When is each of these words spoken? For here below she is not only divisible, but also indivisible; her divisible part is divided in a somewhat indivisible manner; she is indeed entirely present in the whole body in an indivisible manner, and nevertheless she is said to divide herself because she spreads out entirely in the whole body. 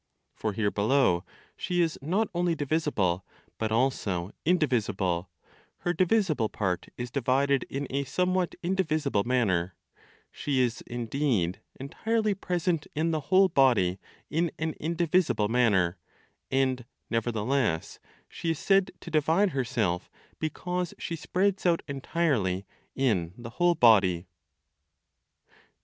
For 0.33 0.53
here 0.53 0.71
below 0.71 1.23
she 1.55 1.79
is 1.79 1.99
not 2.01 2.27
only 2.33 2.55
divisible, 2.55 3.23
but 3.59 3.71
also 3.71 4.31
indivisible; 4.45 5.29
her 5.81 5.93
divisible 5.93 6.49
part 6.49 6.87
is 6.97 7.11
divided 7.11 7.67
in 7.69 7.85
a 7.91 8.03
somewhat 8.03 8.55
indivisible 8.63 9.23
manner; 9.25 9.75
she 10.31 10.59
is 10.59 10.81
indeed 10.87 11.61
entirely 11.79 12.33
present 12.33 12.87
in 12.95 13.11
the 13.11 13.19
whole 13.29 13.47
body 13.47 13.99
in 14.31 14.49
an 14.57 14.73
indivisible 14.79 15.49
manner, 15.49 15.99
and 16.49 16.83
nevertheless 17.11 17.99
she 18.27 18.49
is 18.49 18.57
said 18.57 18.89
to 19.01 19.11
divide 19.11 19.51
herself 19.51 20.09
because 20.39 20.95
she 20.97 21.15
spreads 21.15 21.63
out 21.63 21.83
entirely 21.87 22.65
in 22.95 23.35
the 23.37 23.51
whole 23.51 23.75
body. 23.75 24.25